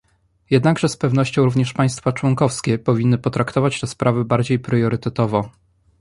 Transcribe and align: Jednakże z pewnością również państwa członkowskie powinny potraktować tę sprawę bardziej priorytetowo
Jednakże 0.49 0.89
z 0.89 0.97
pewnością 0.97 1.43
również 1.45 1.73
państwa 1.73 2.11
członkowskie 2.11 2.79
powinny 2.79 3.17
potraktować 3.17 3.79
tę 3.79 3.87
sprawę 3.87 4.25
bardziej 4.25 4.59
priorytetowo 4.59 5.49